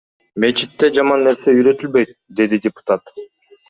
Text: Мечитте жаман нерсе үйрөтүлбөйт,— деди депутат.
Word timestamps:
Мечитте 0.45 0.89
жаман 0.95 1.23
нерсе 1.29 1.55
үйрөтүлбөйт,— 1.59 2.19
деди 2.43 2.65
депутат. 2.69 3.19